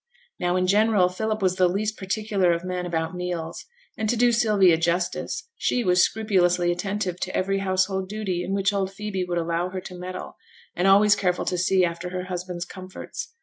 [0.39, 3.63] Now in general Philip was the least particular of men about meals;
[3.95, 8.73] and to do Sylvia justice, she was scrupulously attentive to every household duty in which
[8.73, 10.37] old Phoebe would allow her to meddle,
[10.75, 13.35] and always careful to see after her husband's comforts.